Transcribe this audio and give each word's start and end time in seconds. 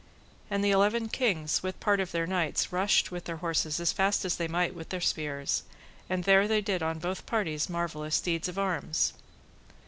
And 0.49 0.63
the 0.63 0.71
eleven 0.71 1.09
kings 1.09 1.61
with 1.61 1.79
part 1.79 1.99
of 1.99 2.11
their 2.11 2.25
knights 2.25 2.73
rushed 2.73 3.11
with 3.11 3.25
their 3.25 3.35
horses 3.37 3.79
as 3.79 3.93
fast 3.93 4.25
as 4.25 4.35
they 4.37 4.47
might 4.47 4.73
with 4.73 4.89
their 4.89 4.99
spears, 4.99 5.61
and 6.09 6.23
there 6.23 6.47
they 6.47 6.59
did 6.59 6.81
on 6.81 6.97
both 6.97 7.27
parties 7.27 7.69
marvellous 7.69 8.19
deeds 8.19 8.47
of 8.47 8.57
arms. 8.57 9.13